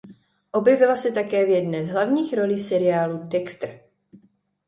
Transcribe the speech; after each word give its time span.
Objevila 0.51 0.95
se 0.97 1.11
také 1.11 1.45
v 1.45 1.49
jedné 1.49 1.85
z 1.85 1.89
hlavních 1.89 2.33
rolích 2.33 2.61
seriálu 2.61 3.19
"Dexter". 3.23 3.79